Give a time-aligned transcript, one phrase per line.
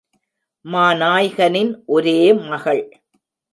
[0.65, 2.17] மாநாய்கனின் ஒரே
[2.33, 2.83] மகள்.